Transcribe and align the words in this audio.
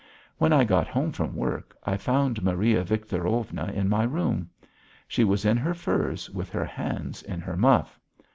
When 0.39 0.51
I 0.51 0.63
got 0.63 0.87
home 0.87 1.11
from 1.11 1.35
work 1.35 1.77
I 1.83 1.95
found 1.95 2.41
Maria 2.41 2.83
Victorovna 2.83 3.71
in 3.71 3.87
my 3.87 4.03
room. 4.03 4.49
She 5.07 5.23
was 5.23 5.45
in 5.45 5.57
her 5.57 5.75
furs 5.75 6.27
with 6.31 6.49
her 6.49 6.65
hands 6.65 7.21
in 7.21 7.39
her 7.39 7.55
muff. 7.55 7.99